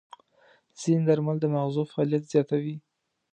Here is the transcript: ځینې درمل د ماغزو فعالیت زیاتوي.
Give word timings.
ځینې 0.79 1.01
درمل 1.07 1.37
د 1.41 1.45
ماغزو 1.53 1.83
فعالیت 1.91 2.23
زیاتوي. 2.33 2.75